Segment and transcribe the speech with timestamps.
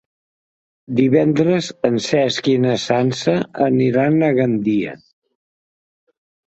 [0.99, 3.37] Divendres en Cesc i na Sança
[3.69, 5.01] aniran a Gandia.